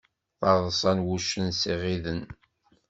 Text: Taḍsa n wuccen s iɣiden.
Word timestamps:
Taḍsa 0.39 0.91
n 0.97 1.03
wuccen 1.05 1.45
s 1.59 1.61
iɣiden. 1.73 2.21